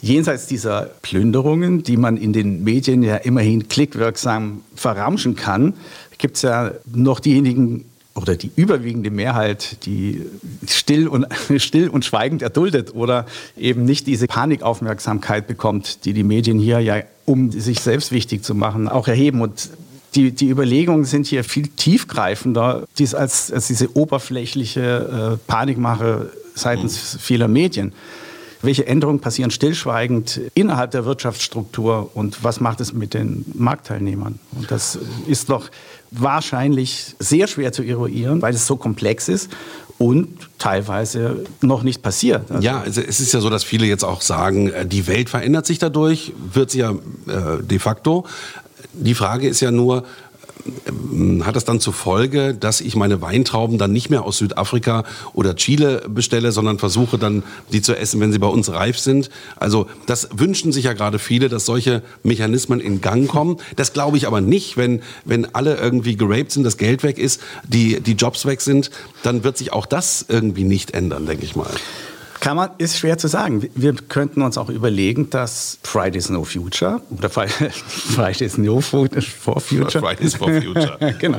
jenseits 0.00 0.46
dieser 0.46 0.88
Plünderungen, 1.02 1.82
die 1.82 1.98
man 1.98 2.16
in 2.16 2.32
den 2.32 2.64
Medien 2.64 3.02
ja 3.02 3.16
immerhin 3.16 3.68
klickwirksam 3.68 4.62
verramschen 4.74 5.36
kann, 5.36 5.74
gibt 6.16 6.36
es 6.36 6.42
ja 6.42 6.70
noch 6.94 7.20
diejenigen, 7.20 7.84
oder 8.14 8.36
die 8.36 8.50
überwiegende 8.54 9.10
Mehrheit, 9.10 9.84
die 9.86 10.24
still 10.66 11.08
und, 11.08 11.26
still 11.58 11.88
und 11.88 12.04
schweigend 12.04 12.42
erduldet 12.42 12.94
oder 12.94 13.26
eben 13.56 13.84
nicht 13.84 14.06
diese 14.06 14.26
Panikaufmerksamkeit 14.26 15.46
bekommt, 15.46 16.04
die 16.04 16.12
die 16.12 16.22
Medien 16.22 16.58
hier 16.58 16.80
ja, 16.80 17.02
um 17.24 17.50
sich 17.50 17.80
selbst 17.80 18.12
wichtig 18.12 18.44
zu 18.44 18.54
machen, 18.54 18.88
auch 18.88 19.08
erheben. 19.08 19.40
Und 19.40 19.70
die, 20.14 20.30
die 20.30 20.48
Überlegungen 20.48 21.04
sind 21.04 21.26
hier 21.26 21.42
viel 21.42 21.68
tiefgreifender 21.68 22.84
dies 22.98 23.14
als, 23.14 23.50
als 23.50 23.66
diese 23.66 23.96
oberflächliche 23.96 25.38
äh, 25.40 25.50
Panikmache 25.50 26.30
seitens 26.54 27.14
mhm. 27.14 27.18
vieler 27.18 27.48
Medien. 27.48 27.92
Welche 28.62 28.86
Änderungen 28.86 29.20
passieren 29.20 29.50
stillschweigend 29.50 30.40
innerhalb 30.54 30.92
der 30.92 31.04
Wirtschaftsstruktur 31.04 32.10
und 32.14 32.42
was 32.44 32.60
macht 32.60 32.80
es 32.80 32.94
mit 32.94 33.12
den 33.12 33.44
Marktteilnehmern? 33.54 34.38
Und 34.52 34.70
das 34.70 34.98
ist 35.26 35.50
doch 35.50 35.68
wahrscheinlich 36.20 37.14
sehr 37.18 37.46
schwer 37.46 37.72
zu 37.72 37.82
eruieren, 37.82 38.42
weil 38.42 38.54
es 38.54 38.66
so 38.66 38.76
komplex 38.76 39.28
ist 39.28 39.50
und 39.98 40.28
teilweise 40.58 41.44
noch 41.60 41.82
nicht 41.82 42.02
passiert. 42.02 42.50
Also 42.50 42.62
ja, 42.62 42.84
es 42.84 42.98
ist 42.98 43.32
ja 43.32 43.40
so, 43.40 43.50
dass 43.50 43.64
viele 43.64 43.86
jetzt 43.86 44.04
auch 44.04 44.20
sagen, 44.22 44.70
äh, 44.70 44.86
die 44.86 45.06
Welt 45.06 45.28
verändert 45.28 45.66
sich 45.66 45.78
dadurch, 45.78 46.32
wird 46.52 46.70
sie 46.70 46.80
ja 46.80 46.90
äh, 46.90 47.62
de 47.62 47.78
facto. 47.78 48.26
Die 48.92 49.14
Frage 49.14 49.48
ist 49.48 49.60
ja 49.60 49.70
nur, 49.70 50.04
hat 51.44 51.56
das 51.56 51.64
dann 51.64 51.80
zur 51.80 51.92
Folge, 51.92 52.54
dass 52.54 52.80
ich 52.80 52.96
meine 52.96 53.20
Weintrauben 53.20 53.78
dann 53.78 53.92
nicht 53.92 54.10
mehr 54.10 54.24
aus 54.24 54.38
Südafrika 54.38 55.04
oder 55.32 55.56
Chile 55.56 56.02
bestelle, 56.08 56.52
sondern 56.52 56.78
versuche 56.78 57.18
dann, 57.18 57.42
die 57.72 57.82
zu 57.82 57.94
essen, 57.94 58.20
wenn 58.20 58.32
sie 58.32 58.38
bei 58.38 58.46
uns 58.46 58.70
reif 58.70 58.98
sind. 58.98 59.30
Also 59.56 59.86
das 60.06 60.28
wünschen 60.34 60.72
sich 60.72 60.84
ja 60.84 60.92
gerade 60.92 61.18
viele, 61.18 61.48
dass 61.48 61.66
solche 61.66 62.02
Mechanismen 62.22 62.80
in 62.80 63.00
Gang 63.00 63.28
kommen. 63.28 63.58
Das 63.76 63.92
glaube 63.92 64.16
ich 64.16 64.26
aber 64.26 64.40
nicht, 64.40 64.76
wenn, 64.76 65.02
wenn 65.24 65.54
alle 65.54 65.76
irgendwie 65.76 66.16
geraped 66.16 66.52
sind, 66.52 66.64
das 66.64 66.78
Geld 66.78 67.02
weg 67.02 67.18
ist, 67.18 67.40
die, 67.68 68.00
die 68.00 68.12
Jobs 68.12 68.46
weg 68.46 68.60
sind, 68.60 68.90
dann 69.22 69.44
wird 69.44 69.58
sich 69.58 69.72
auch 69.72 69.86
das 69.86 70.24
irgendwie 70.28 70.64
nicht 70.64 70.92
ändern, 70.92 71.26
denke 71.26 71.44
ich 71.44 71.56
mal. 71.56 71.70
Kann 72.44 72.58
man, 72.58 72.68
ist 72.76 72.98
schwer 72.98 73.16
zu 73.16 73.26
sagen. 73.26 73.66
Wir 73.74 73.94
könnten 73.94 74.42
uns 74.42 74.58
auch 74.58 74.68
überlegen, 74.68 75.30
dass 75.30 75.78
Fridays 75.82 76.28
No 76.28 76.44
Future 76.44 77.00
oder 77.16 77.30
Fridays 77.30 78.58
No 78.58 78.82
for 78.82 79.08
Future. 79.62 79.90
Fridays 79.90 80.34
for 80.34 80.50
Future. 80.50 81.14
genau. 81.18 81.38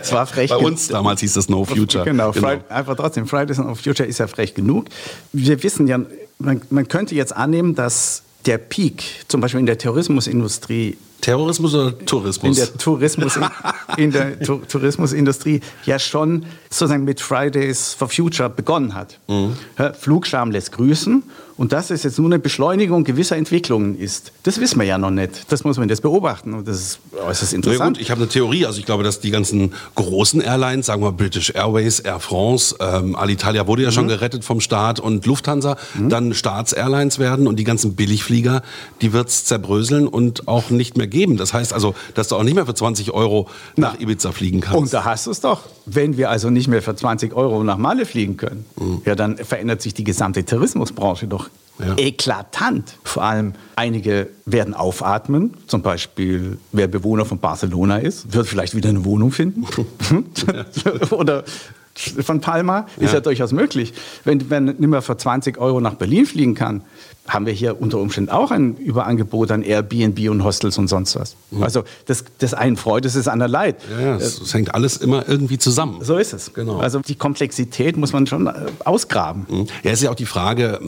Es 0.00 0.12
war 0.12 0.24
frech. 0.28 0.50
Bei 0.50 0.56
uns 0.58 0.86
damals 0.86 1.18
hieß 1.18 1.32
das 1.32 1.48
No 1.48 1.64
Future. 1.64 2.04
Genau, 2.04 2.30
genau. 2.30 2.54
einfach 2.68 2.94
trotzdem, 2.94 3.26
Fridays 3.26 3.58
No 3.58 3.74
Future 3.74 4.08
ist 4.08 4.18
ja 4.18 4.28
frech 4.28 4.54
genug. 4.54 4.86
Wir 5.32 5.60
wissen 5.64 5.88
ja, 5.88 5.98
man, 6.38 6.62
man 6.70 6.86
könnte 6.86 7.16
jetzt 7.16 7.34
annehmen, 7.34 7.74
dass 7.74 8.22
der 8.46 8.58
Peak, 8.58 9.02
zum 9.26 9.40
Beispiel 9.40 9.58
in 9.58 9.66
der 9.66 9.78
Tourismusindustrie, 9.78 10.96
Terrorismus 11.20 11.74
oder 11.74 11.98
Tourismus? 11.98 12.58
In 12.58 12.64
der, 12.64 12.78
Tourismus, 12.78 13.38
in 13.96 14.10
der 14.10 14.38
tu 14.44 14.56
Tourismusindustrie 14.68 15.60
ja 15.86 15.98
schon 15.98 16.44
sozusagen 16.70 17.04
mit 17.04 17.20
Fridays 17.20 17.94
for 17.94 18.08
Future 18.08 18.50
begonnen 18.50 18.94
hat. 18.94 19.18
Mhm. 19.28 19.54
Flugscham 19.98 20.50
lässt 20.50 20.72
grüßen 20.72 21.22
und 21.56 21.72
dass 21.72 21.90
es 21.90 22.02
jetzt 22.02 22.18
nur 22.18 22.26
eine 22.28 22.40
Beschleunigung 22.40 23.04
gewisser 23.04 23.36
Entwicklungen 23.36 23.96
ist, 23.96 24.32
das 24.42 24.60
wissen 24.60 24.78
wir 24.80 24.86
ja 24.86 24.98
noch 24.98 25.10
nicht. 25.10 25.52
Das 25.52 25.62
muss 25.62 25.78
man 25.78 25.88
jetzt 25.88 26.02
beobachten 26.02 26.52
und 26.52 26.66
das 26.66 26.80
ist 26.80 26.98
äußerst 27.24 27.54
interessant. 27.54 27.80
Ja, 27.80 27.86
gut, 27.86 28.00
ich 28.00 28.10
habe 28.10 28.22
eine 28.22 28.28
Theorie. 28.28 28.66
Also 28.66 28.80
ich 28.80 28.86
glaube, 28.86 29.04
dass 29.04 29.20
die 29.20 29.30
ganzen 29.30 29.72
großen 29.94 30.40
Airlines, 30.40 30.86
sagen 30.86 31.02
wir 31.02 31.12
British 31.12 31.50
Airways, 31.54 32.00
Air 32.00 32.18
France, 32.18 32.74
ähm, 32.80 33.14
Alitalia 33.14 33.68
wurde 33.68 33.82
ja 33.82 33.92
schon 33.92 34.06
mhm. 34.06 34.10
gerettet 34.10 34.44
vom 34.44 34.60
Staat 34.60 34.98
und 34.98 35.26
Lufthansa, 35.26 35.76
mhm. 35.94 36.08
dann 36.08 36.34
Staatsairlines 36.34 37.20
werden 37.20 37.46
und 37.46 37.56
die 37.56 37.64
ganzen 37.64 37.94
Billigflieger, 37.94 38.62
die 39.00 39.12
wird 39.12 39.28
es 39.28 39.44
zerbröseln 39.44 40.08
und 40.08 40.48
auch 40.48 40.70
nicht 40.70 40.96
mehr 40.96 41.03
geben. 41.06 41.36
Das 41.36 41.52
heißt 41.52 41.72
also, 41.72 41.94
dass 42.14 42.28
du 42.28 42.36
auch 42.36 42.42
nicht 42.42 42.54
mehr 42.54 42.66
für 42.66 42.74
20 42.74 43.12
Euro 43.12 43.48
nach 43.76 43.94
Na. 43.94 44.00
Ibiza 44.00 44.32
fliegen 44.32 44.60
kannst. 44.60 44.78
Und 44.78 44.92
da 44.92 45.04
hast 45.04 45.26
du 45.26 45.30
es 45.30 45.40
doch. 45.40 45.62
Wenn 45.86 46.16
wir 46.16 46.30
also 46.30 46.50
nicht 46.50 46.68
mehr 46.68 46.82
für 46.82 46.94
20 46.94 47.34
Euro 47.34 47.62
nach 47.64 47.78
Male 47.78 48.06
fliegen 48.06 48.36
können, 48.36 48.64
mhm. 48.76 49.02
ja, 49.04 49.14
dann 49.14 49.36
verändert 49.36 49.82
sich 49.82 49.94
die 49.94 50.04
gesamte 50.04 50.44
Tourismusbranche 50.44 51.26
doch 51.26 51.48
ja. 51.78 51.96
eklatant. 51.96 52.96
Vor 53.04 53.22
allem 53.22 53.54
einige 53.76 54.28
werden 54.46 54.74
aufatmen. 54.74 55.54
Zum 55.66 55.82
Beispiel, 55.82 56.58
wer 56.72 56.88
Bewohner 56.88 57.24
von 57.24 57.38
Barcelona 57.38 57.98
ist, 57.98 58.32
wird 58.32 58.46
vielleicht 58.46 58.74
wieder 58.74 58.88
eine 58.88 59.04
Wohnung 59.04 59.32
finden. 59.32 59.66
Oder 61.10 61.44
von 61.96 62.40
Palma 62.40 62.86
ist 62.96 63.10
ja. 63.10 63.14
ja 63.14 63.20
durchaus 63.20 63.52
möglich. 63.52 63.92
Wenn 64.24 64.44
man 64.48 64.64
nicht 64.64 64.80
mehr 64.80 65.02
für 65.02 65.16
20 65.16 65.58
Euro 65.58 65.80
nach 65.80 65.94
Berlin 65.94 66.26
fliegen 66.26 66.54
kann, 66.54 66.82
haben 67.26 67.46
wir 67.46 67.54
hier 67.54 67.80
unter 67.80 67.98
Umständen 67.98 68.30
auch 68.30 68.50
ein 68.50 68.76
Überangebot 68.76 69.50
an 69.50 69.62
Airbnb 69.62 70.28
und 70.28 70.44
Hostels 70.44 70.76
und 70.76 70.88
sonst 70.88 71.16
was. 71.16 71.36
Mhm. 71.50 71.62
Also 71.62 71.84
das, 72.04 72.24
das 72.38 72.52
einen 72.52 72.76
freut, 72.76 73.06
das 73.06 73.16
ist 73.16 73.28
einer 73.28 73.48
leid. 73.48 73.76
Ja, 73.90 74.16
es, 74.16 74.40
es, 74.42 74.52
hängt 74.52 74.74
alles 74.74 74.98
immer 74.98 75.26
irgendwie 75.26 75.56
zusammen. 75.56 76.04
So 76.04 76.18
ist 76.18 76.34
es. 76.34 76.52
Genau. 76.52 76.78
Also 76.78 77.00
die 77.00 77.14
Komplexität 77.14 77.96
muss 77.96 78.12
man 78.12 78.26
schon 78.26 78.46
äh, 78.46 78.52
ausgraben. 78.84 79.46
Mhm. 79.48 79.66
Ja, 79.82 79.90
es 79.90 79.94
ist 79.94 80.02
ja 80.02 80.10
auch 80.10 80.14
die 80.14 80.26
Frage, 80.26 80.78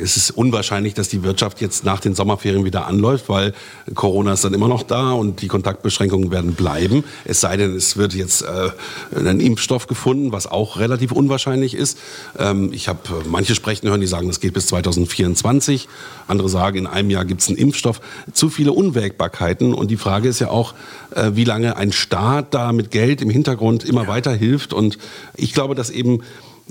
es 0.00 0.16
ist 0.16 0.30
unwahrscheinlich, 0.30 0.94
dass 0.94 1.08
die 1.08 1.24
Wirtschaft 1.24 1.60
jetzt 1.60 1.84
nach 1.84 1.98
den 1.98 2.14
Sommerferien 2.14 2.64
wieder 2.64 2.86
anläuft, 2.86 3.28
weil 3.28 3.52
Corona 3.94 4.34
ist 4.34 4.44
dann 4.44 4.54
immer 4.54 4.68
noch 4.68 4.84
da 4.84 5.10
und 5.10 5.42
die 5.42 5.48
Kontaktbeschränkungen 5.48 6.30
werden 6.30 6.54
bleiben. 6.54 7.02
Es 7.24 7.40
sei 7.40 7.56
denn, 7.56 7.74
es 7.74 7.96
wird 7.96 8.14
jetzt 8.14 8.42
äh, 8.42 8.70
ein 9.16 9.40
Impfstoff 9.40 9.88
gefunden, 9.88 10.17
was 10.32 10.46
auch 10.46 10.78
relativ 10.78 11.12
unwahrscheinlich 11.12 11.74
ist. 11.74 11.98
Ähm, 12.38 12.70
ich 12.72 12.88
habe 12.88 13.00
äh, 13.08 13.28
manche 13.28 13.54
sprechen 13.54 13.88
hören, 13.88 14.00
die 14.00 14.06
sagen, 14.06 14.28
das 14.28 14.40
geht 14.40 14.54
bis 14.54 14.66
2024. 14.66 15.58
2020. 15.58 15.88
Andere 16.26 16.48
sagen, 16.48 16.78
in 16.78 16.86
einem 16.86 17.10
Jahr 17.10 17.24
gibt 17.24 17.40
es 17.40 17.48
einen 17.48 17.56
Impfstoff. 17.56 18.00
Zu 18.32 18.50
viele 18.50 18.72
Unwägbarkeiten. 18.72 19.74
Und 19.74 19.90
die 19.90 19.96
Frage 19.96 20.28
ist 20.28 20.40
ja 20.40 20.50
auch, 20.50 20.74
äh, 21.14 21.30
wie 21.34 21.44
lange 21.44 21.76
ein 21.76 21.92
Staat 21.92 22.54
da 22.54 22.72
mit 22.72 22.90
Geld 22.90 23.22
im 23.22 23.30
Hintergrund 23.30 23.84
immer 23.84 24.02
ja. 24.02 24.08
weiter 24.08 24.32
hilft. 24.34 24.72
Und 24.72 24.98
ich 25.34 25.54
glaube, 25.54 25.74
dass 25.74 25.90
eben 25.90 26.20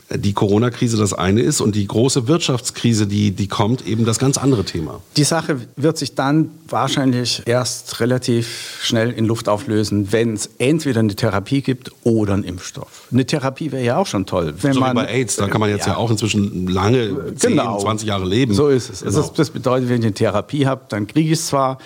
die 0.09 0.33
Corona-Krise 0.33 0.97
das 0.97 1.13
eine 1.13 1.41
ist 1.41 1.59
und 1.59 1.75
die 1.75 1.85
große 1.85 2.27
Wirtschaftskrise, 2.27 3.07
die, 3.07 3.31
die 3.31 3.47
kommt, 3.47 3.85
eben 3.85 4.05
das 4.05 4.19
ganz 4.19 4.37
andere 4.37 4.63
Thema. 4.63 5.01
Die 5.17 5.23
Sache 5.23 5.59
wird 5.75 5.97
sich 5.97 6.15
dann 6.15 6.51
wahrscheinlich 6.69 7.43
erst 7.45 7.99
relativ 7.99 8.79
schnell 8.81 9.11
in 9.11 9.25
Luft 9.25 9.49
auflösen, 9.49 10.11
wenn 10.11 10.33
es 10.33 10.49
entweder 10.59 11.01
eine 11.01 11.15
Therapie 11.15 11.61
gibt 11.61 11.91
oder 12.03 12.33
einen 12.33 12.43
Impfstoff. 12.43 13.07
Eine 13.11 13.25
Therapie 13.25 13.71
wäre 13.71 13.83
ja 13.83 13.97
auch 13.97 14.07
schon 14.07 14.25
toll. 14.25 14.53
Wenn 14.61 14.73
so 14.73 14.79
man, 14.79 14.91
wie 14.91 15.01
bei 15.01 15.07
AIDS, 15.07 15.35
da 15.35 15.47
kann 15.47 15.59
man 15.59 15.69
jetzt 15.69 15.87
ja, 15.87 15.93
ja 15.93 15.97
auch 15.97 16.09
inzwischen 16.09 16.67
lange, 16.67 17.35
10, 17.35 17.51
genau, 17.51 17.77
20 17.79 18.07
Jahre 18.07 18.25
leben. 18.25 18.53
So 18.53 18.69
ist 18.69 18.89
es. 18.89 19.01
Genau. 19.01 19.31
das 19.35 19.49
bedeutet, 19.49 19.89
wenn 19.89 19.99
ich 19.99 20.05
eine 20.05 20.13
Therapie 20.13 20.65
habe, 20.65 20.81
dann 20.89 21.07
kriege 21.07 21.27
ich 21.27 21.39
es 21.39 21.47
zwar, 21.47 21.79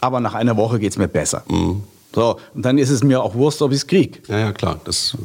aber 0.00 0.20
nach 0.20 0.34
einer 0.34 0.56
Woche 0.56 0.78
geht 0.78 0.92
es 0.92 0.98
mir 0.98 1.08
besser. 1.08 1.42
Mhm. 1.48 1.82
So, 2.14 2.38
und 2.54 2.64
dann 2.64 2.78
ist 2.78 2.90
es 2.90 3.04
mir 3.04 3.22
auch 3.22 3.34
Wurst, 3.34 3.60
ob 3.62 3.70
ich 3.70 3.78
es 3.78 3.86
kriege. 3.86 4.18
Ja, 4.28 4.38
ja, 4.38 4.52
klar. 4.52 4.80
Das, 4.84 5.16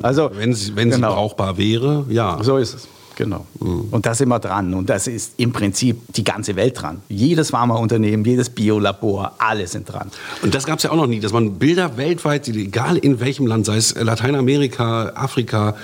also, 0.00 0.30
wenn 0.34 0.54
sie, 0.54 0.76
wenn 0.76 0.90
genau. 0.90 1.08
sie 1.08 1.14
brauchbar 1.14 1.58
wäre, 1.58 2.04
ja. 2.08 2.38
So 2.42 2.56
ist 2.56 2.74
es. 2.74 2.88
Genau. 3.20 3.44
Mhm. 3.60 3.88
Und 3.90 4.06
da 4.06 4.14
sind 4.14 4.30
wir 4.30 4.38
dran. 4.38 4.72
Und 4.72 4.88
das 4.88 5.06
ist 5.06 5.34
im 5.36 5.52
Prinzip 5.52 5.98
die 6.14 6.24
ganze 6.24 6.56
Welt 6.56 6.80
dran. 6.80 7.02
Jedes 7.10 7.50
Pharmaunternehmen, 7.50 8.24
jedes 8.24 8.48
Biolabor, 8.48 9.32
alle 9.36 9.66
sind 9.66 9.92
dran. 9.92 10.10
Und 10.42 10.54
das 10.54 10.64
gab 10.64 10.78
es 10.78 10.84
ja 10.84 10.90
auch 10.90 10.96
noch 10.96 11.06
nie, 11.06 11.20
dass 11.20 11.32
man 11.32 11.58
Bilder 11.58 11.98
weltweit, 11.98 12.48
egal 12.48 12.96
in 12.96 13.20
welchem 13.20 13.46
Land, 13.46 13.66
sei 13.66 13.76
es 13.76 13.94
Lateinamerika, 13.94 15.12
Afrika, 15.14 15.76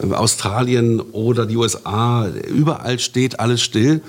äh, 0.00 0.12
Australien 0.12 1.00
oder 1.00 1.46
die 1.46 1.56
USA, 1.56 2.28
überall 2.28 3.00
steht 3.00 3.40
alles 3.40 3.60
still. 3.60 4.00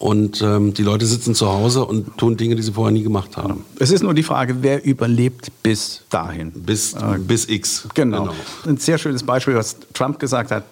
Und 0.00 0.40
ähm, 0.40 0.72
die 0.72 0.82
Leute 0.82 1.04
sitzen 1.04 1.34
zu 1.34 1.52
Hause 1.52 1.84
und 1.84 2.16
tun 2.16 2.38
Dinge, 2.38 2.56
die 2.56 2.62
sie 2.62 2.72
vorher 2.72 2.90
nie 2.90 3.02
gemacht 3.02 3.36
haben. 3.36 3.66
Es 3.78 3.90
ist 3.90 4.02
nur 4.02 4.14
die 4.14 4.22
Frage, 4.22 4.56
wer 4.62 4.82
überlebt 4.82 5.52
bis 5.62 6.04
dahin. 6.08 6.52
Bis, 6.52 6.94
äh, 6.94 7.18
bis 7.18 7.46
X. 7.46 7.86
Genau. 7.92 8.22
genau. 8.22 8.34
Ein 8.66 8.78
sehr 8.78 8.96
schönes 8.96 9.22
Beispiel, 9.22 9.56
was 9.56 9.76
Trump 9.92 10.18
gesagt 10.18 10.52
hat. 10.52 10.64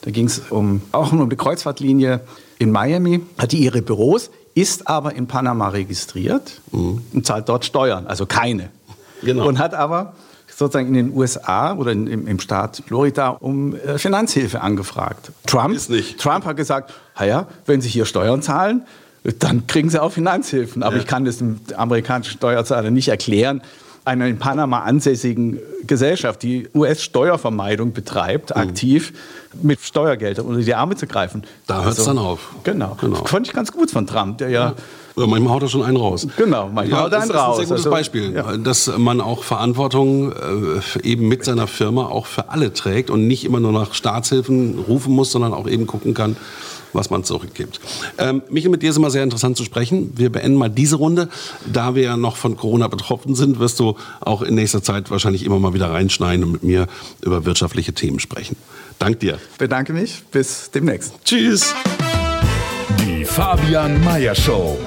Da 0.00 0.10
ging 0.10 0.26
es 0.26 0.40
um, 0.50 0.82
auch 0.90 1.12
um 1.12 1.30
die 1.30 1.36
Kreuzfahrtlinie 1.36 2.22
in 2.58 2.72
Miami. 2.72 3.20
Hat 3.38 3.52
die 3.52 3.58
ihre 3.58 3.82
Büros, 3.82 4.30
ist 4.54 4.88
aber 4.88 5.14
in 5.14 5.28
Panama 5.28 5.68
registriert 5.68 6.60
mhm. 6.72 7.02
und 7.12 7.24
zahlt 7.24 7.48
dort 7.48 7.64
Steuern, 7.64 8.08
also 8.08 8.26
keine. 8.26 8.70
Genau. 9.22 9.46
Und 9.46 9.60
hat 9.60 9.74
aber 9.74 10.14
sozusagen 10.54 10.88
in 10.88 10.94
den 10.94 11.16
USA 11.16 11.74
oder 11.74 11.92
in, 11.92 12.06
im, 12.06 12.26
im, 12.26 12.40
Staat 12.40 12.82
Florida 12.86 13.28
um 13.28 13.74
äh, 13.74 13.98
Finanzhilfe 13.98 14.60
angefragt. 14.60 15.32
Trump, 15.46 15.74
Ist 15.74 15.90
nicht. 15.90 16.18
Trump 16.18 16.44
hat 16.44 16.56
gesagt, 16.56 16.92
ja, 17.20 17.46
wenn 17.66 17.80
Sie 17.80 17.88
hier 17.88 18.04
Steuern 18.04 18.42
zahlen, 18.42 18.84
dann 19.38 19.66
kriegen 19.66 19.88
Sie 19.88 20.02
auch 20.02 20.12
Finanzhilfen. 20.12 20.82
Aber 20.82 20.96
ja. 20.96 21.02
ich 21.02 21.06
kann 21.06 21.24
das 21.24 21.38
dem 21.38 21.60
amerikanischen 21.76 22.36
Steuerzahler 22.38 22.90
nicht 22.90 23.08
erklären. 23.08 23.62
Einer 24.04 24.26
in 24.26 24.38
Panama 24.38 24.80
ansässigen 24.80 25.60
Gesellschaft, 25.86 26.42
die 26.42 26.68
US-Steuervermeidung 26.74 27.92
betreibt, 27.92 28.50
mhm. 28.50 28.60
aktiv 28.60 29.12
mit 29.62 29.80
Steuergeldern 29.80 30.46
unter 30.46 30.60
die 30.60 30.74
Arme 30.74 30.96
zu 30.96 31.06
greifen. 31.06 31.44
Da 31.66 31.82
hört 31.82 31.92
es 31.92 32.00
also, 32.00 32.10
dann 32.10 32.18
auf. 32.18 32.54
Genau. 32.64 32.96
genau. 33.00 33.20
Das 33.20 33.30
fand 33.30 33.46
ich 33.46 33.52
ganz 33.52 33.72
gut 33.72 33.90
von 33.90 34.06
Trump, 34.06 34.38
der 34.38 34.48
ja, 34.48 34.74
ja 35.16 35.26
manchmal 35.26 35.54
haut 35.54 35.62
er 35.62 35.68
schon 35.68 35.82
einen 35.82 35.96
raus. 35.96 36.26
Genau, 36.36 36.68
manchmal 36.72 36.88
ja, 36.88 37.04
haut 37.04 37.12
er 37.12 37.22
einen 37.22 37.30
raus. 37.30 37.56
Das 37.58 37.64
ist 37.66 37.72
ein 37.72 37.76
sehr 37.76 37.76
gutes 37.76 37.86
also, 37.86 37.90
Beispiel, 37.90 38.34
ja. 38.34 38.56
dass 38.56 38.90
man 38.98 39.20
auch 39.20 39.44
Verantwortung 39.44 40.32
äh, 40.32 41.02
eben 41.02 41.28
mit 41.28 41.44
seiner 41.44 41.66
Firma 41.66 42.06
auch 42.06 42.26
für 42.26 42.48
alle 42.50 42.72
trägt 42.72 43.10
und 43.10 43.26
nicht 43.26 43.44
immer 43.44 43.60
nur 43.60 43.72
nach 43.72 43.94
Staatshilfen 43.94 44.78
rufen 44.88 45.14
muss, 45.14 45.32
sondern 45.32 45.52
auch 45.52 45.68
eben 45.68 45.86
gucken 45.86 46.14
kann, 46.14 46.36
was 46.92 47.10
man 47.10 47.24
zurückgibt. 47.24 47.80
Ähm, 48.18 48.42
Michael, 48.50 48.70
mit 48.70 48.82
dir 48.82 48.90
ist 48.90 48.96
immer 48.96 49.10
sehr 49.10 49.22
interessant 49.22 49.56
zu 49.56 49.64
sprechen. 49.64 50.12
Wir 50.16 50.30
beenden 50.30 50.56
mal 50.56 50.68
diese 50.68 50.96
Runde. 50.96 51.28
Da 51.70 51.94
wir 51.94 52.02
ja 52.02 52.16
noch 52.16 52.36
von 52.36 52.56
Corona 52.56 52.88
betroffen 52.88 53.34
sind, 53.34 53.58
wirst 53.58 53.80
du 53.80 53.96
auch 54.20 54.42
in 54.42 54.54
nächster 54.54 54.82
Zeit 54.82 55.10
wahrscheinlich 55.10 55.44
immer 55.44 55.58
mal 55.58 55.74
wieder 55.74 55.90
reinschneiden 55.90 56.44
und 56.44 56.52
mit 56.52 56.62
mir 56.62 56.86
über 57.22 57.44
wirtschaftliche 57.44 57.92
Themen 57.92 58.20
sprechen. 58.20 58.56
Dank 58.98 59.20
dir. 59.20 59.38
Bedanke 59.58 59.92
mich. 59.92 60.22
Bis 60.30 60.70
demnächst. 60.70 61.14
Tschüss. 61.24 61.74
Die 63.00 63.24
Fabian 63.24 64.02
Meyer 64.04 64.34
Show. 64.34 64.78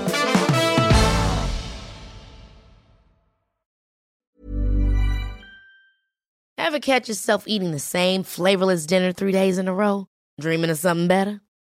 Ever 6.57 6.79
catch 6.79 7.07
yourself 7.07 7.43
eating 7.47 7.71
the 7.71 7.79
same 7.79 8.23
flavorless 8.23 8.85
dinner 8.85 9.13
three 9.13 9.31
days 9.31 9.57
in 9.57 9.67
a 9.67 9.73
row? 9.73 10.07
Dreaming 10.41 10.69
of 10.69 10.77
something 10.77 11.07
better? 11.07 11.41